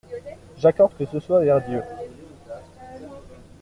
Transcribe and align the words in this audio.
J'accorde 0.57 0.97
que 0.97 1.05
ce 1.05 1.19
soit 1.19 1.43
vers 1.43 1.61
Dieu. 1.63 1.79